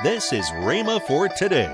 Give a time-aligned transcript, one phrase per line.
[0.00, 1.72] This is Rhema for today.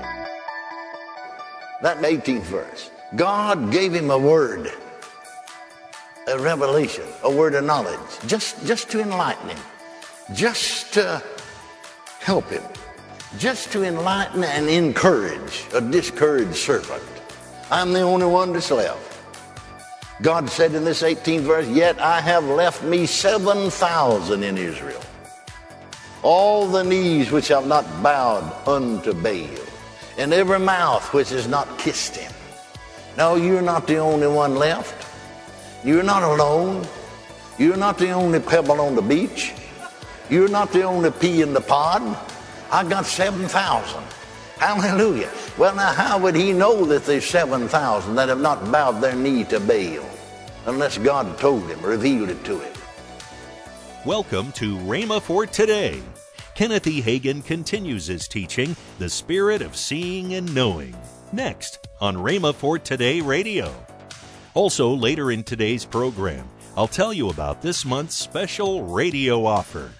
[1.81, 2.91] That 18th verse.
[3.15, 4.71] God gave him a word,
[6.27, 9.57] a revelation, a word of knowledge, just, just to enlighten him,
[10.31, 11.23] just to
[12.19, 12.61] help him,
[13.39, 17.01] just to enlighten and encourage a discouraged servant.
[17.71, 19.17] I'm the only one that's left.
[20.21, 25.01] God said in this 18th verse, Yet I have left me 7,000 in Israel.
[26.21, 29.65] All the knees which have not bowed unto Baal,
[30.17, 32.31] and every mouth which has not kissed him.
[33.17, 35.07] No, you're not the only one left.
[35.83, 36.85] You're not alone.
[37.57, 39.53] You're not the only pebble on the beach.
[40.29, 42.01] You're not the only pea in the pod.
[42.71, 44.03] I got 7,000.
[44.57, 45.31] Hallelujah.
[45.57, 49.45] Well, now, how would he know that there's 7,000 that have not bowed their knee
[49.45, 50.05] to Baal
[50.65, 52.73] unless God told him, revealed it to him?
[54.09, 56.01] Welcome to Rhema for today.
[56.55, 56.99] Kenneth E.
[56.99, 60.97] Hagin continues his teaching, The Spirit of Seeing and Knowing,
[61.31, 63.71] next on Rhema for Today Radio.
[64.55, 69.91] Also, later in today's program, I'll tell you about this month's special radio offer.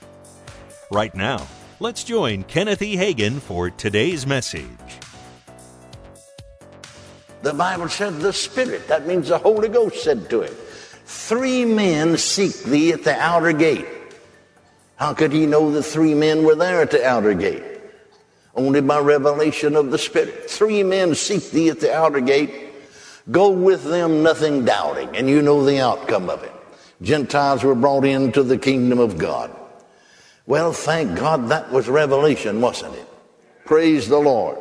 [0.90, 1.46] Right now,
[1.80, 2.96] let's join Kenneth E.
[2.96, 4.64] Hagin for today's message.
[7.44, 10.54] The Bible said the Spirit, that means the Holy Ghost said to him,
[11.06, 13.86] Three men seek thee at the outer gate.
[15.00, 17.64] How could he know the three men were there at the outer gate?
[18.54, 20.50] Only by revelation of the Spirit.
[20.50, 22.52] Three men seek thee at the outer gate.
[23.32, 26.52] Go with them, nothing doubting, and you know the outcome of it.
[27.02, 29.56] Gentiles were brought into the kingdom of God.
[30.46, 33.08] Well, thank God that was revelation, wasn't it?
[33.64, 34.58] Praise the Lord.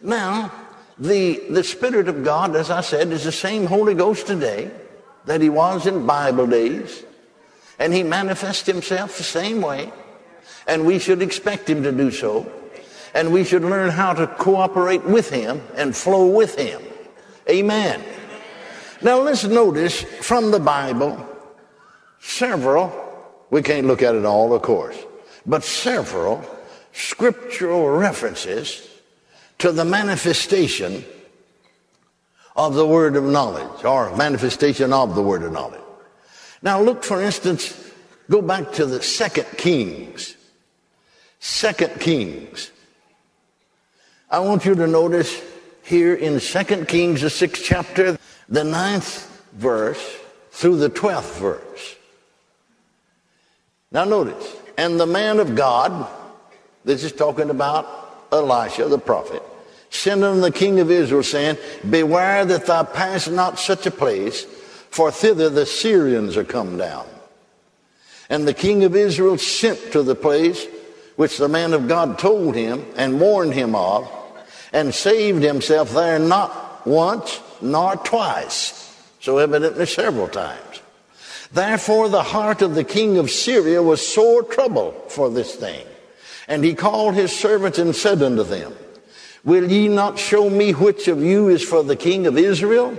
[0.00, 0.50] Now,
[0.98, 4.72] the, the Spirit of God, as I said, is the same Holy Ghost today
[5.26, 7.04] that he was in Bible days.
[7.82, 9.92] And he manifests himself the same way.
[10.68, 12.46] And we should expect him to do so.
[13.12, 16.80] And we should learn how to cooperate with him and flow with him.
[17.50, 18.00] Amen.
[19.02, 21.26] Now let's notice from the Bible
[22.20, 22.92] several,
[23.50, 24.96] we can't look at it all, of course,
[25.44, 26.44] but several
[26.92, 28.88] scriptural references
[29.58, 31.04] to the manifestation
[32.54, 35.80] of the word of knowledge or manifestation of the word of knowledge.
[36.62, 37.90] Now look, for instance,
[38.30, 40.36] go back to the second Kings.
[41.40, 42.70] Second Kings.
[44.30, 45.42] I want you to notice
[45.82, 48.16] here in Second Kings, the sixth chapter,
[48.48, 50.16] the ninth verse
[50.52, 51.96] through the twelfth verse.
[53.90, 56.08] Now notice, and the man of God,
[56.84, 59.42] this is talking about Elisha the prophet,
[59.90, 61.58] sent unto the king of Israel, saying,
[61.90, 64.46] Beware that thou pass not such a place,
[64.92, 67.06] for thither the Syrians are come down.
[68.28, 70.66] And the king of Israel sent to the place
[71.16, 74.10] which the man of God told him and warned him of,
[74.70, 78.78] and saved himself there not once nor twice.
[79.20, 80.82] So evidently several times.
[81.52, 85.86] Therefore the heart of the king of Syria was sore troubled for this thing.
[86.48, 88.74] And he called his servants and said unto them,
[89.42, 92.98] Will ye not show me which of you is for the king of Israel?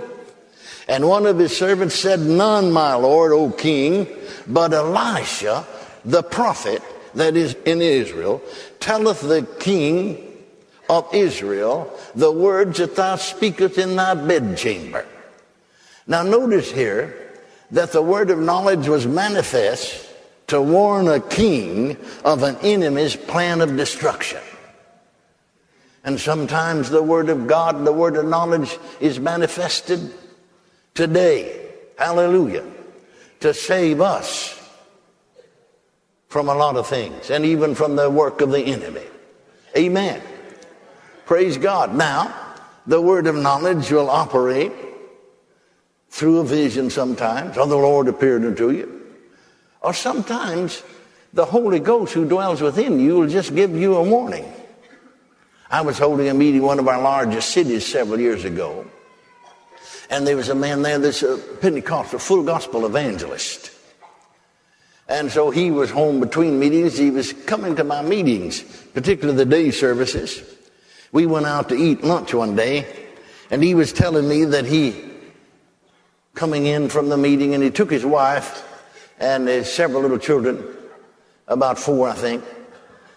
[0.86, 4.06] And one of his servants said, None, my lord, O king,
[4.46, 5.66] but Elisha,
[6.04, 6.82] the prophet
[7.14, 8.42] that is in Israel,
[8.80, 10.30] telleth the king
[10.90, 15.06] of Israel the words that thou speakest in thy bedchamber.
[16.06, 17.32] Now notice here
[17.70, 20.10] that the word of knowledge was manifest
[20.48, 24.40] to warn a king of an enemy's plan of destruction.
[26.04, 30.12] And sometimes the word of God, the word of knowledge is manifested
[30.94, 31.60] today.
[31.98, 32.64] Hallelujah.
[33.40, 34.60] To save us
[36.28, 39.04] from a lot of things and even from the work of the enemy.
[39.76, 40.22] Amen.
[41.26, 41.94] Praise God.
[41.94, 42.34] Now,
[42.86, 44.72] the word of knowledge will operate
[46.10, 49.02] through a vision sometimes, or the Lord appeared unto you.
[49.80, 50.82] Or sometimes
[51.32, 54.50] the Holy Ghost who dwells within you will just give you a warning.
[55.70, 58.86] I was holding a meeting in one of our largest cities several years ago.
[60.10, 63.70] And there was a man there that's a Pentecostal, full gospel evangelist.
[65.08, 66.96] And so he was home between meetings.
[66.96, 68.62] He was coming to my meetings,
[68.94, 70.42] particularly the day services.
[71.12, 72.86] We went out to eat lunch one day,
[73.50, 75.04] and he was telling me that he,
[76.34, 78.66] coming in from the meeting, and he took his wife
[79.18, 80.64] and his several little children,
[81.46, 82.42] about four, I think,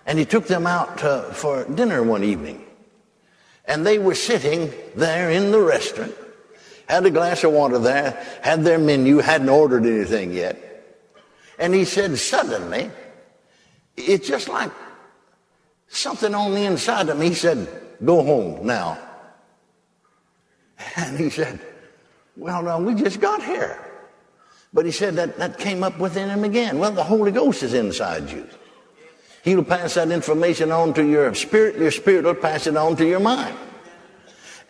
[0.06, 2.64] and he took them out to, for dinner one evening.
[3.66, 6.14] And they were sitting there in the restaurant,
[6.88, 8.12] had a glass of water there,
[8.42, 10.64] had their menu, hadn't ordered anything yet.
[11.60, 12.92] And he said, suddenly,
[13.96, 14.72] it's just like
[15.88, 17.68] something on the inside of me He said,
[18.04, 19.00] Go home now.
[20.96, 21.60] And he said,
[22.36, 23.84] Well, no, we just got here.
[24.74, 26.78] But he said that, that came up within him again.
[26.78, 28.48] Well, the Holy Ghost is inside you.
[29.44, 33.06] He'll pass that information on to your spirit, your spirit will pass it on to
[33.06, 33.58] your mind.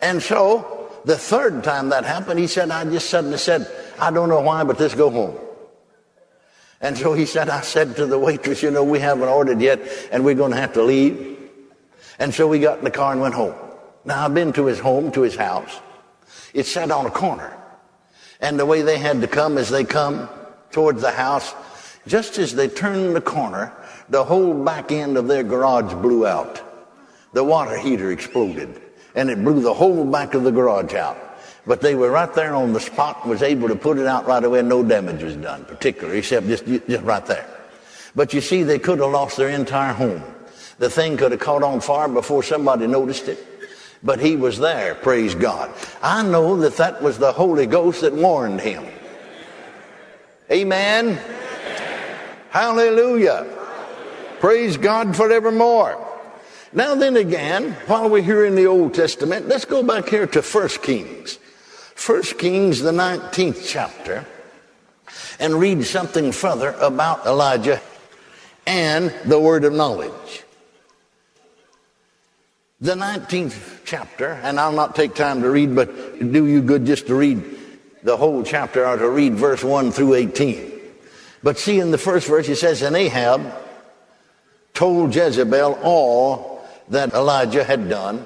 [0.00, 0.77] And so,
[1.08, 3.66] the third time that happened, he said, I just suddenly said,
[3.98, 5.38] I don't know why, but let's go home.
[6.82, 9.80] And so he said, I said to the waitress, you know, we haven't ordered yet
[10.12, 11.38] and we're going to have to leave.
[12.18, 13.54] And so we got in the car and went home.
[14.04, 15.80] Now I've been to his home, to his house.
[16.52, 17.56] It sat on a corner.
[18.38, 20.28] And the way they had to come as they come
[20.72, 21.54] towards the house.
[22.06, 23.72] Just as they turned the corner,
[24.10, 26.60] the whole back end of their garage blew out.
[27.32, 28.82] The water heater exploded
[29.14, 31.16] and it blew the whole back of the garage out.
[31.66, 34.42] But they were right there on the spot, was able to put it out right
[34.42, 37.46] away, no damage was done, particularly, except just, just right there.
[38.14, 40.22] But you see, they could have lost their entire home.
[40.78, 43.44] The thing could have caught on fire before somebody noticed it.
[44.02, 45.72] But he was there, praise God.
[46.02, 48.86] I know that that was the Holy Ghost that warned him.
[50.50, 51.20] Amen.
[52.50, 53.46] Hallelujah.
[54.40, 56.07] Praise God forevermore.
[56.72, 60.42] Now then again, while we're here in the Old Testament, let's go back here to
[60.42, 61.38] 1 Kings.
[61.96, 64.26] 1 Kings, the 19th chapter,
[65.40, 67.80] and read something further about Elijah
[68.66, 70.44] and the word of knowledge.
[72.80, 77.06] The 19th chapter, and I'll not take time to read, but do you good just
[77.08, 77.42] to read
[78.02, 80.72] the whole chapter or to read verse 1 through 18.
[81.42, 83.52] But see, in the first verse, it says, And Ahab
[84.74, 86.57] told Jezebel all
[86.90, 88.24] that Elijah had done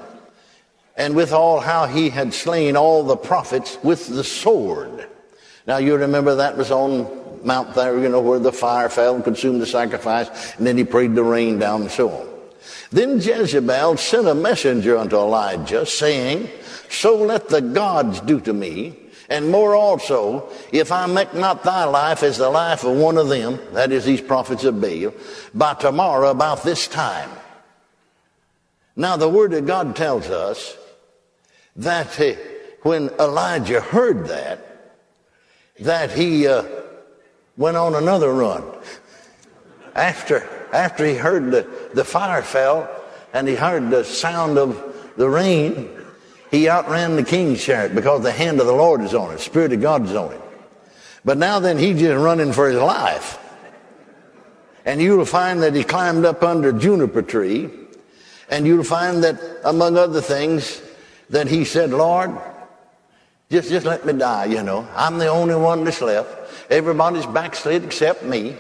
[0.96, 5.08] and withal how he had slain all the prophets with the sword.
[5.66, 9.24] Now you remember that was on Mount there, you know, where the fire fell and
[9.24, 12.28] consumed the sacrifice, and then he prayed the rain down and so on.
[12.90, 16.48] Then Jezebel sent a messenger unto Elijah, saying,
[16.88, 18.96] So let the gods do to me,
[19.28, 23.28] and more also, if I make not thy life as the life of one of
[23.28, 25.12] them, that is these prophets of Baal,
[25.54, 27.30] by tomorrow about this time.
[28.96, 30.76] Now the word of God tells us
[31.76, 32.34] that uh,
[32.82, 34.94] when Elijah heard that,
[35.80, 36.64] that he uh,
[37.56, 38.64] went on another run.
[39.94, 42.88] After, after he heard the, the fire fell
[43.32, 45.90] and he heard the sound of the rain,
[46.50, 49.42] he outran the king's chariot because the hand of the Lord is on it, the
[49.42, 50.40] Spirit of God is on it.
[51.24, 53.38] But now then he's just running for his life.
[54.84, 57.70] And you'll find that he climbed up under a juniper tree,
[58.50, 60.82] and you'll find that, among other things,
[61.30, 62.36] that he said, Lord,
[63.50, 64.86] just, just let me die, you know.
[64.94, 66.70] I'm the only one that's left.
[66.70, 68.56] Everybody's backslid except me.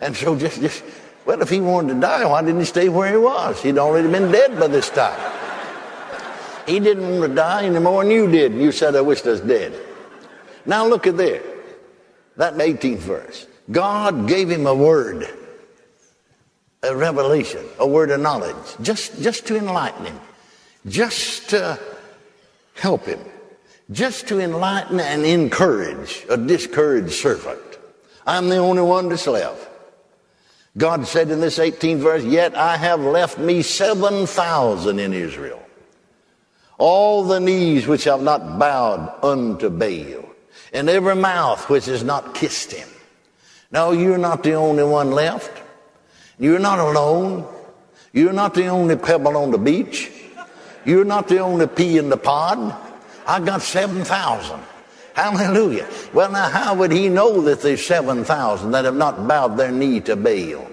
[0.00, 0.82] And so just, just,
[1.26, 3.62] well, if he wanted to die, why didn't he stay where he was?
[3.62, 5.20] He'd already been dead by this time.
[6.66, 8.54] He didn't want to die any more than you did.
[8.54, 9.74] You said, I wish I was dead.
[10.64, 11.42] Now look at there.
[12.36, 13.46] That 18th verse.
[13.70, 15.28] God gave him a word,
[16.82, 20.20] a revelation, a word of knowledge, just, just to enlighten him
[20.86, 21.78] just to
[22.74, 23.20] help him,
[23.90, 27.60] just to enlighten and encourage a discouraged servant.
[28.26, 29.68] I'm the only one that's left.
[30.76, 35.62] God said in this 18th verse, Yet I have left me 7,000 in Israel.
[36.78, 40.24] All the knees which have not bowed unto Baal,
[40.72, 42.88] and every mouth which has not kissed him.
[43.72, 45.59] No, you're not the only one left.
[46.40, 47.46] You're not alone.
[48.12, 50.10] You're not the only pebble on the beach.
[50.84, 52.74] You're not the only pea in the pod.
[53.26, 54.58] I got 7,000.
[55.12, 55.86] Hallelujah.
[56.14, 60.00] Well, now, how would he know that there's 7,000 that have not bowed their knee
[60.00, 60.66] to Baal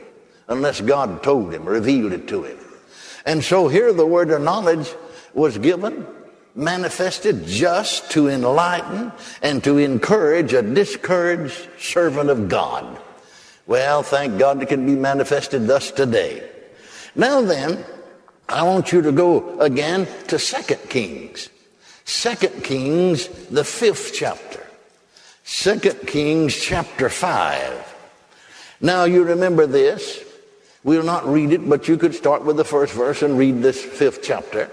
[0.47, 2.57] unless God told him, revealed it to him?
[3.25, 4.89] And so here the word of knowledge
[5.33, 6.07] was given,
[6.55, 13.01] manifested just to enlighten and to encourage a discouraged servant of God.
[13.67, 16.49] Well, thank God it can be manifested thus today.
[17.15, 17.83] Now then,
[18.47, 21.49] I want you to go again to Second Kings.
[22.05, 24.65] Second Kings, the fifth chapter.
[25.43, 27.95] Second Kings chapter 5.
[28.79, 30.23] Now you remember this.
[30.85, 33.83] We'll not read it, but you could start with the first verse and read this
[33.83, 34.71] fifth chapter.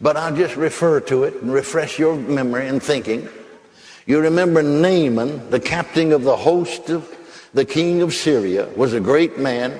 [0.00, 3.28] But I'll just refer to it and refresh your memory and thinking.
[4.06, 7.08] You remember Naaman, the captain of the host of
[7.52, 9.78] the king of Syria, was a great man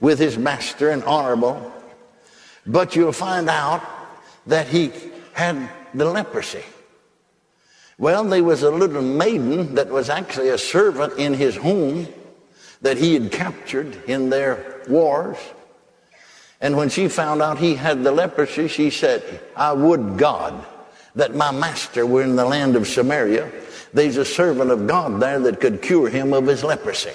[0.00, 1.72] with his master and honorable.
[2.66, 3.82] But you'll find out
[4.46, 4.92] that he
[5.32, 6.64] had the leprosy.
[7.98, 12.08] Well, there was a little maiden that was actually a servant in his home
[12.80, 15.36] that he had captured in their wars.
[16.62, 19.22] And when she found out he had the leprosy, she said,
[19.56, 20.64] I would God
[21.14, 23.50] that my master were in the land of Samaria.
[23.92, 27.12] There's a servant of God there that could cure him of his leprosy.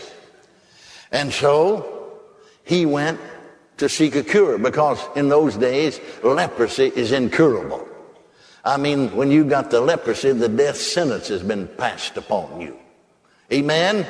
[1.12, 2.20] And so
[2.63, 3.20] he went
[3.77, 7.88] to seek a cure because in those days, leprosy is incurable.
[8.63, 12.77] I mean, when you got the leprosy, the death sentence has been passed upon you.
[13.53, 14.05] Amen?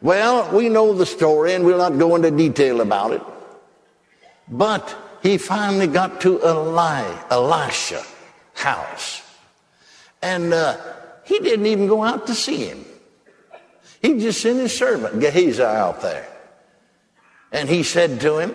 [0.00, 3.22] Well, we know the story and we'll not go into detail about it.
[4.48, 8.02] But he finally got to Eli, Elisha
[8.54, 9.22] house.
[10.22, 10.76] And uh,
[11.24, 12.84] he didn't even go out to see him.
[14.02, 16.28] He just sent his servant, Gehazi, out there.
[17.52, 18.54] And he said to him,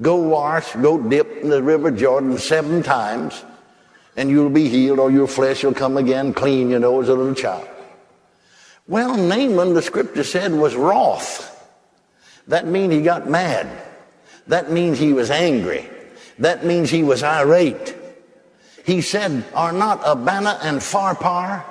[0.00, 3.44] Go wash, go dip in the river Jordan seven times
[4.16, 7.14] and you'll be healed, or your flesh will come again clean, you know, as a
[7.14, 7.66] little child.
[8.86, 11.48] Well, Naaman, the scripture said, was wroth.
[12.48, 13.68] That means he got mad.
[14.48, 15.88] That means he was angry.
[16.38, 17.96] That means he was irate.
[18.84, 21.64] He said, Are not Abana and Pharpar,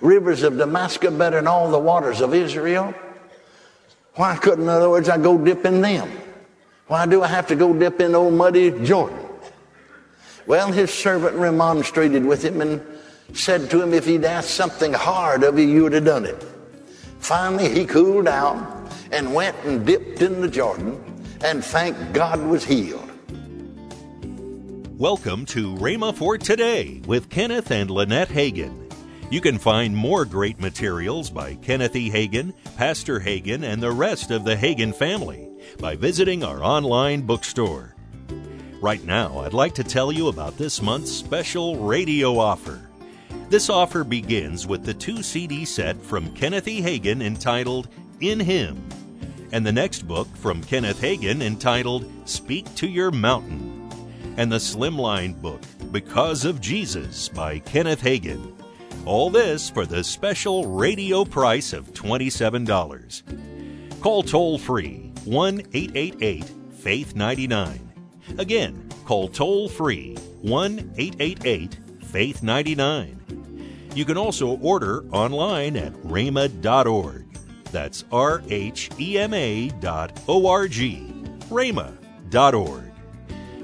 [0.00, 2.94] rivers of Damascus, better than all the waters of Israel?
[4.14, 6.10] Why couldn't, in other words, I go dip in them?
[6.88, 9.18] Why do I have to go dip in old muddy Jordan?
[10.46, 12.80] Well, his servant remonstrated with him and
[13.34, 16.42] said to him, if he'd asked something hard of you, you would have done it.
[17.18, 20.98] Finally, he cooled down and went and dipped in the Jordan,
[21.44, 23.04] and thank God was healed.
[24.96, 28.87] Welcome to Rhema for Today with Kenneth and Lynette Hagin.
[29.30, 32.10] You can find more great materials by Kenneth E.
[32.10, 37.94] Hagin, Pastor Hagin, and the rest of the Hagin family by visiting our online bookstore
[38.80, 42.88] Right now, I'd like to tell you about this month's special radio offer.
[43.48, 46.80] This offer begins with the two CD set from Kenneth E.
[46.80, 47.88] Hagin entitled
[48.20, 48.88] In Him,
[49.50, 53.90] and the next book from Kenneth Hagin entitled Speak to Your Mountain,
[54.36, 58.57] and the Slimline book Because of Jesus by Kenneth Hagin.
[59.08, 64.02] All this for the special radio price of $27.
[64.02, 67.90] Call toll free 1 888 Faith 99
[68.36, 73.88] Again, call toll free 1 888 Faith 99.
[73.94, 77.24] You can also order online at rhema.org.
[77.72, 81.10] That's R H E M A dot O R G,
[81.48, 82.87] rhema.org.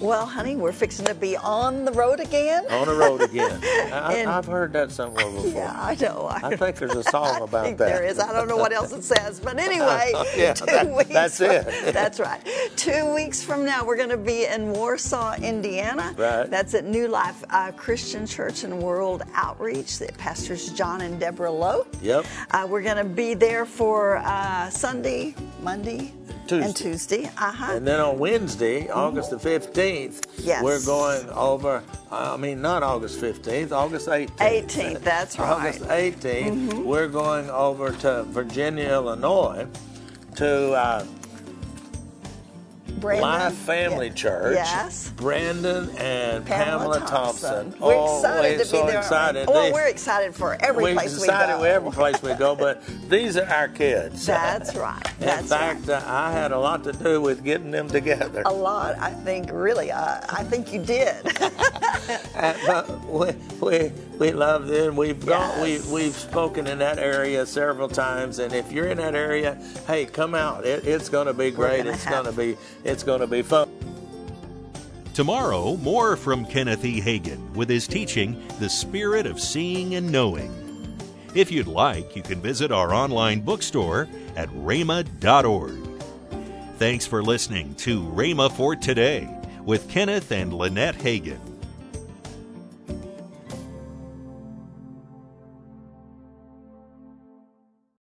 [0.00, 2.66] Well, honey, we're fixing to be on the road again.
[2.70, 3.58] On the road again.
[3.92, 5.52] I, have heard that somewhere before.
[5.52, 6.26] Yeah, I know.
[6.30, 7.78] I, I think there's a song about that.
[7.78, 8.18] There is.
[8.18, 11.08] I don't know what else it says, but anyway, yeah, two that, weeks.
[11.08, 11.94] That's from, it.
[11.94, 12.42] that's right.
[12.76, 16.14] Two weeks from now, we're going to be in Warsaw, Indiana.
[16.16, 16.50] Right.
[16.50, 19.98] That's at New Life uh, Christian Church and World Outreach.
[19.98, 21.86] That pastors John and Deborah Lowe.
[22.02, 22.26] Yep.
[22.50, 26.12] Uh, we're going to be there for uh, Sunday, Monday,
[26.46, 26.66] Tuesday.
[26.66, 27.24] and Tuesday.
[27.38, 27.72] Uh-huh.
[27.76, 30.62] And then on Wednesday, August the 15th, Yes.
[30.62, 34.36] we're going over, I mean, not August 15th, August 18th.
[34.38, 35.48] 18th, that's right.
[35.50, 39.66] August 18th, we're going over to Virginia, Illinois
[40.36, 41.04] to uh,
[43.00, 43.22] Brandon.
[43.22, 44.12] Life Family Yeah.
[44.14, 44.54] Church.
[44.56, 45.12] Yes.
[45.16, 47.74] Brandon and Pamela, Pamela, Thompson.
[47.80, 48.98] We're Oh, excited we're to so be there.
[49.00, 49.48] excited.
[49.48, 51.62] Well, we're excited for every we place we go.
[51.62, 54.26] every place we go, but these are our kids.
[54.26, 55.02] That's right.
[55.20, 58.42] In That's fact, uh, I had a lot to do with getting them together.
[58.46, 59.50] A lot, I think.
[59.52, 61.16] Really, uh, I think you did.
[62.36, 64.96] Uh, but we, we, we love them.
[64.96, 65.86] We've gone, we, Yes.
[65.90, 69.54] we've spoken in that area several times, and if you're in that area,
[69.86, 70.64] hey, come out.
[70.66, 71.78] It, it's going to be great.
[71.78, 73.68] gonna It's have- going to be it's going to be fun.
[75.14, 77.00] Tomorrow, more from Kenneth E.
[77.00, 80.52] Hagin with his teaching, The Spirit of Seeing and Knowing.
[81.34, 85.74] If you'd like, you can visit our online bookstore at rhema.org.
[86.78, 89.26] Thanks for listening to Rhema for Today
[89.64, 91.38] with Kenneth and Lynette Hagin.